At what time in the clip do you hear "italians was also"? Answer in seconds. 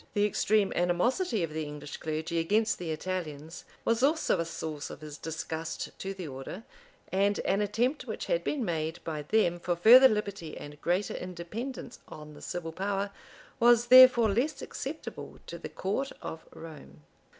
2.89-4.39